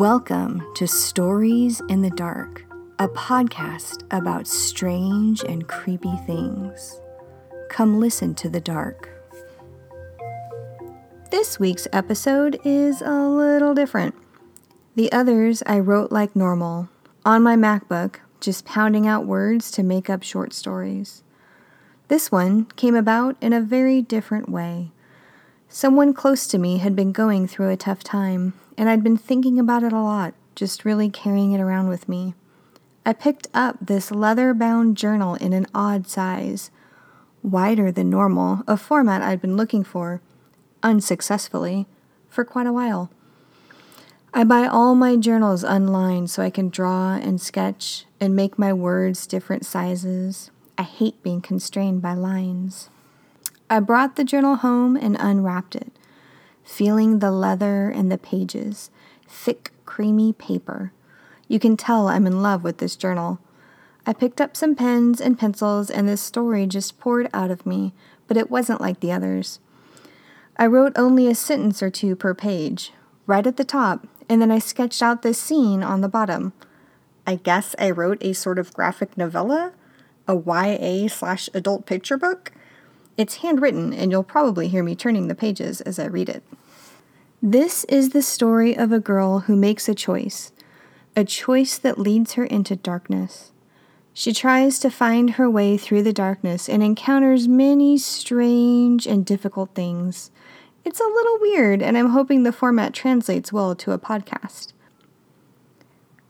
[0.00, 2.64] Welcome to Stories in the Dark,
[2.98, 6.98] a podcast about strange and creepy things.
[7.68, 9.10] Come listen to the dark.
[11.30, 14.14] This week's episode is a little different.
[14.94, 16.88] The others I wrote like normal,
[17.26, 21.22] on my MacBook, just pounding out words to make up short stories.
[22.08, 24.92] This one came about in a very different way.
[25.68, 29.60] Someone close to me had been going through a tough time, and I'd been thinking
[29.60, 32.32] about it a lot, just really carrying it around with me.
[33.04, 36.70] I picked up this leather bound journal in an odd size,
[37.42, 40.22] wider than normal, a format I'd been looking for,
[40.82, 41.88] unsuccessfully,
[42.30, 43.10] for quite a while.
[44.32, 48.72] I buy all my journals unlined so I can draw and sketch and make my
[48.72, 50.50] words different sizes.
[50.78, 52.88] I hate being constrained by lines.
[53.68, 55.92] I brought the journal home and unwrapped it,
[56.70, 58.90] feeling the leather and the pages,
[59.26, 60.92] thick, creamy paper.
[61.48, 63.40] You can tell I'm in love with this journal.
[64.06, 67.92] I picked up some pens and pencils, and this story just poured out of me,
[68.28, 69.58] but it wasn't like the others.
[70.56, 72.92] I wrote only a sentence or two per page,
[73.26, 76.52] right at the top, and then I sketched out this scene on the bottom.
[77.26, 79.72] I guess I wrote a sort of graphic novella?
[80.28, 82.52] A YA slash adult picture book?
[83.16, 86.44] It's handwritten, and you'll probably hear me turning the pages as I read it.
[87.42, 90.52] This is the story of a girl who makes a choice,
[91.16, 93.52] a choice that leads her into darkness.
[94.12, 99.74] She tries to find her way through the darkness and encounters many strange and difficult
[99.74, 100.30] things.
[100.84, 104.74] It's a little weird, and I'm hoping the format translates well to a podcast.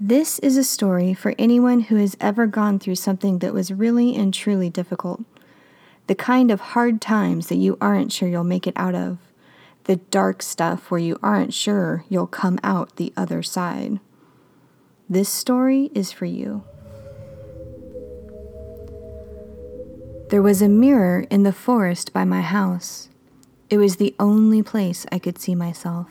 [0.00, 4.16] This is a story for anyone who has ever gone through something that was really
[4.16, 5.22] and truly difficult
[6.08, 9.18] the kind of hard times that you aren't sure you'll make it out of,
[9.86, 14.00] the dark stuff where you aren't sure you'll come out the other side.
[15.08, 16.64] This story is for you.
[20.30, 23.08] There was a mirror in the forest by my house.
[23.70, 26.08] It was the only place I could see myself.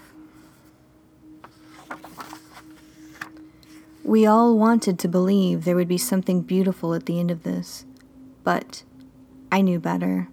[4.06, 7.84] We all wanted to believe there would be something beautiful at the end of this,
[8.46, 8.84] but
[9.52, 10.30] I knew better.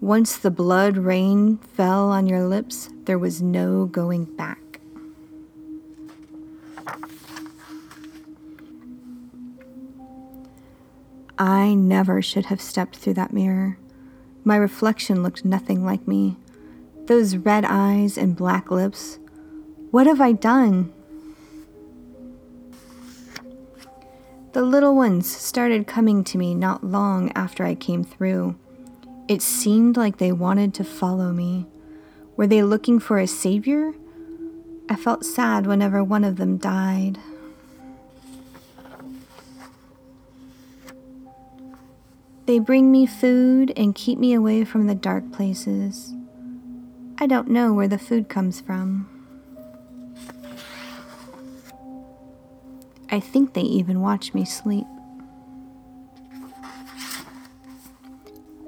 [0.00, 4.80] Once the blood rain fell on your lips, there was no going back.
[11.38, 13.76] I never should have stepped through that mirror.
[14.42, 16.36] My reflection looked nothing like me.
[17.04, 19.18] Those red eyes and black lips.
[19.90, 20.92] What have I done?
[24.52, 28.56] The little ones started coming to me not long after I came through.
[29.30, 31.64] It seemed like they wanted to follow me.
[32.36, 33.92] Were they looking for a savior?
[34.88, 37.16] I felt sad whenever one of them died.
[42.46, 46.12] They bring me food and keep me away from the dark places.
[47.18, 49.08] I don't know where the food comes from.
[53.08, 54.88] I think they even watch me sleep.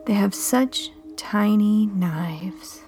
[0.06, 2.82] They have such tiny knives.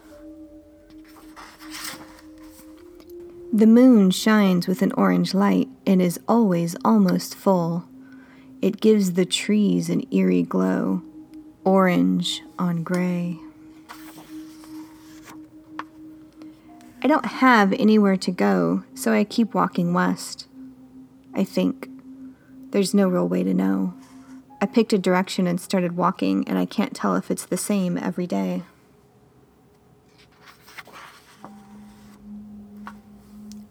[3.53, 7.85] The moon shines with an orange light and is always almost full.
[8.61, 11.03] It gives the trees an eerie glow,
[11.63, 13.39] orange on gray.
[17.01, 20.49] I don't have anywhere to go, so I keep walking west.
[21.33, 21.89] I think.
[22.71, 23.95] There's no real way to know.
[24.65, 27.99] I picked a direction and started walking, and I can't tell if it's the same
[27.99, 28.63] every day.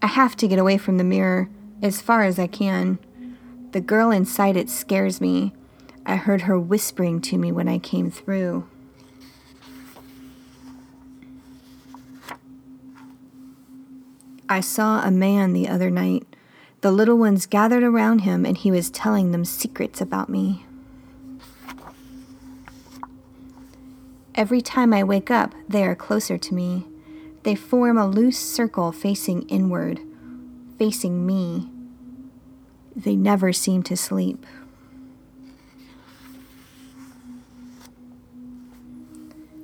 [0.00, 1.50] I have to get away from the mirror
[1.82, 3.00] as far as I can.
[3.72, 5.52] The girl inside it scares me.
[6.06, 8.64] I heard her whispering to me when I came through.
[14.48, 16.24] I saw a man the other night.
[16.82, 20.64] The little ones gathered around him, and he was telling them secrets about me.
[24.36, 26.86] Every time I wake up, they are closer to me.
[27.44, 30.00] They form a loose circle facing inward,
[30.76, 31.70] facing me.
[32.96, 34.44] They never seem to sleep.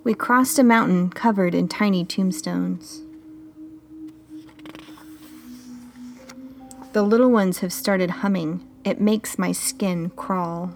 [0.05, 3.03] We crossed a mountain covered in tiny tombstones.
[6.93, 8.67] The little ones have started humming.
[8.85, 10.75] It makes my skin crawl.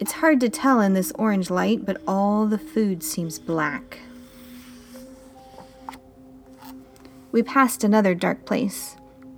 [0.00, 3.98] It's hard to tell in this orange light, but all the food seems black.
[7.32, 8.96] We passed another dark place.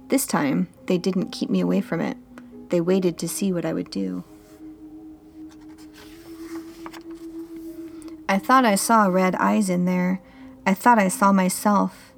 [0.09, 2.17] This time, they didn't keep me away from it.
[2.69, 4.23] They waited to see what I would do.
[8.29, 10.21] I thought I saw red eyes in there.
[10.67, 12.13] I thought I saw myself.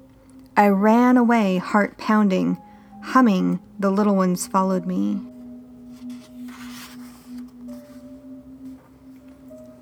[0.55, 2.57] I ran away, heart pounding,
[3.01, 3.59] humming.
[3.79, 5.21] The little ones followed me.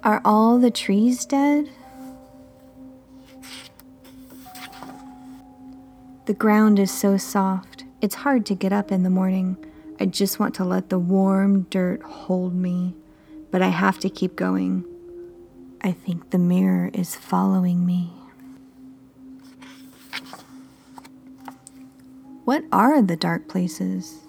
[0.04, 1.70] Are all the trees dead?
[6.26, 9.58] The ground is so soft, it's hard to get up in the morning.
[10.00, 12.96] I just want to let the warm dirt hold me,
[13.52, 14.86] but I have to keep going.
[15.82, 18.12] I think the mirror is following me.
[22.44, 24.22] What are the dark places?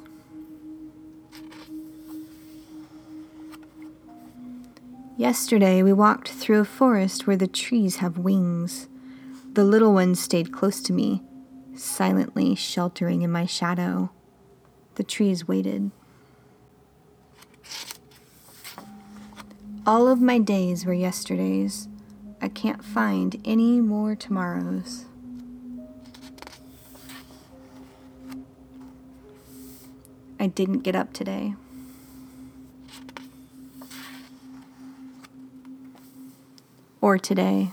[5.23, 8.89] Yesterday, we walked through a forest where the trees have wings.
[9.53, 11.23] The little ones stayed close to me,
[11.77, 14.11] silently sheltering in my shadow.
[14.97, 15.93] The trees waited.
[19.87, 21.87] All of my days were yesterdays.
[22.41, 25.05] I can't find any more tomorrows.
[30.41, 31.55] I didn't get up today.
[37.03, 37.73] Or today.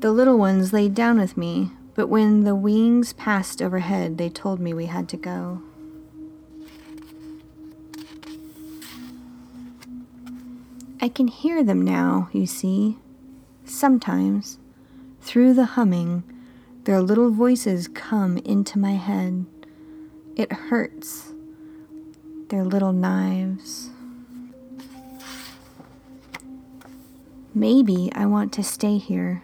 [0.00, 4.58] The little ones laid down with me, but when the wings passed overhead, they told
[4.58, 5.60] me we had to go.
[11.00, 12.98] I can hear them now, you see.
[13.64, 14.60] Sometimes,
[15.20, 16.22] through the humming,
[16.84, 19.46] their little voices come into my head.
[20.36, 21.32] It hurts.
[22.50, 23.90] Their little knives.
[27.54, 29.42] Maybe I want to stay here,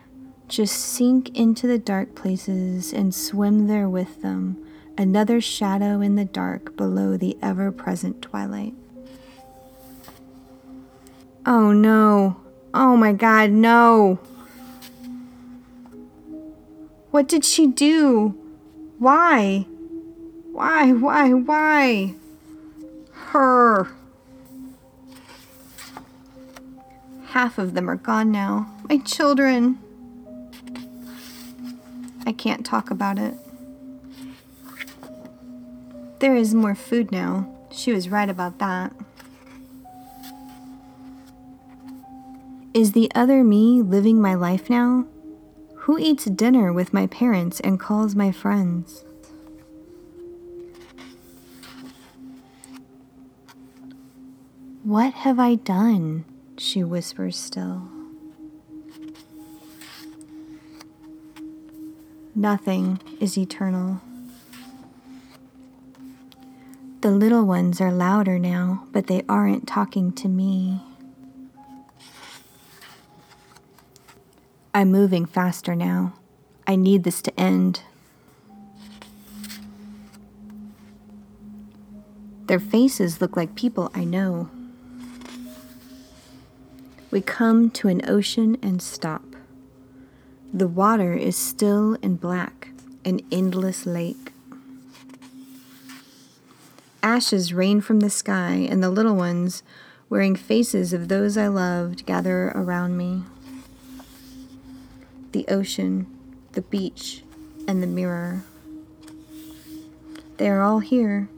[0.48, 4.56] just sink into the dark places and swim there with them,
[4.96, 8.72] another shadow in the dark below the ever present twilight.
[11.44, 12.40] Oh no.
[12.72, 14.18] Oh my god, no.
[17.10, 18.30] What did she do?
[18.98, 19.66] Why?
[20.52, 22.14] Why, why, why?
[23.12, 23.88] Her.
[27.32, 28.74] Half of them are gone now.
[28.88, 29.78] My children.
[32.26, 33.34] I can't talk about it.
[36.20, 37.54] There is more food now.
[37.70, 38.92] She was right about that.
[42.72, 45.06] Is the other me living my life now?
[45.80, 49.04] Who eats dinner with my parents and calls my friends?
[54.82, 56.24] What have I done?
[56.58, 57.88] She whispers still.
[62.34, 64.00] Nothing is eternal.
[67.00, 70.82] The little ones are louder now, but they aren't talking to me.
[74.74, 76.14] I'm moving faster now.
[76.66, 77.82] I need this to end.
[82.46, 84.50] Their faces look like people I know.
[87.10, 89.24] We come to an ocean and stop.
[90.52, 92.68] The water is still and black,
[93.04, 94.32] an endless lake.
[97.02, 99.62] Ashes rain from the sky, and the little ones,
[100.10, 103.22] wearing faces of those I loved, gather around me
[105.32, 106.06] the ocean,
[106.52, 107.22] the beach,
[107.66, 108.44] and the mirror.
[110.38, 111.28] They are all here.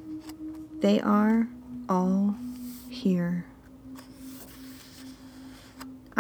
[0.81, 1.49] They are
[1.89, 2.37] all
[2.89, 3.47] here.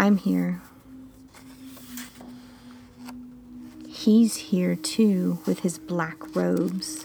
[0.00, 0.62] I'm here.
[3.87, 7.04] He's here too with his black robes.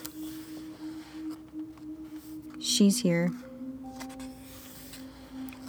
[2.57, 3.33] She's here.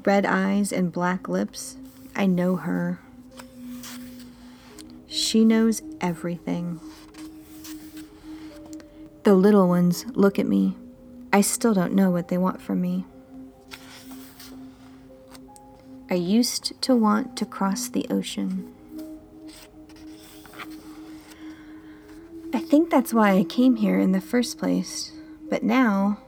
[0.04, 1.76] Red eyes and black lips.
[2.14, 3.00] I know her.
[5.08, 6.78] She knows everything.
[9.24, 10.76] The little ones look at me.
[11.32, 13.04] I still don't know what they want from me.
[16.08, 18.72] I used to want to cross the ocean.
[22.54, 25.12] I think that's why I came here in the first place.
[25.50, 26.18] But now,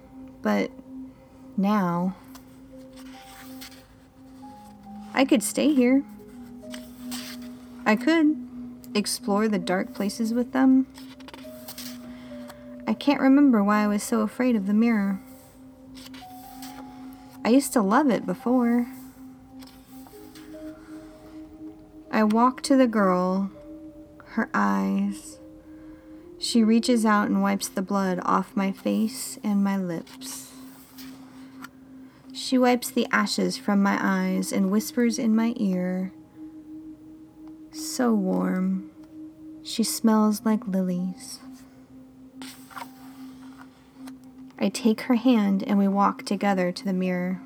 [0.43, 0.71] but
[1.57, 2.17] now,
[5.15, 6.05] I could stay here.
[7.87, 8.37] I could
[8.95, 10.87] explore the dark places with them.
[12.87, 15.21] I can't remember why I was so afraid of the mirror.
[17.45, 18.87] I used to love it before.
[22.19, 23.49] I walk to the girl,
[24.31, 25.39] her eyes.
[26.37, 30.51] She reaches out and wipes the blood off my face and my lips.
[32.33, 36.13] She wipes the ashes from my eyes and whispers in my ear.
[37.71, 38.91] So warm.
[39.63, 41.39] She smells like lilies.
[44.59, 47.41] I take her hand and we walk together to the mirror.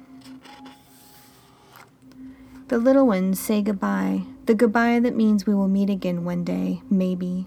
[2.69, 6.83] The little ones say goodbye, the goodbye that means we will meet again one day,
[6.91, 7.47] maybe.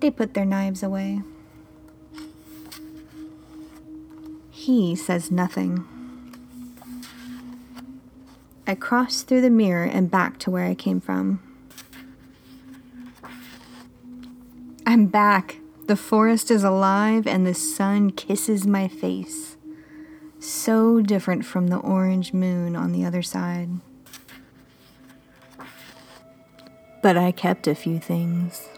[0.00, 1.22] They put their knives away.
[4.50, 5.86] He says nothing.
[8.66, 11.40] I cross through the mirror and back to where I came from.
[14.86, 15.58] I'm back.
[15.88, 19.56] The forest is alive and the sun kisses my face.
[20.38, 23.70] So different from the orange moon on the other side.
[27.02, 28.68] But I kept a few things.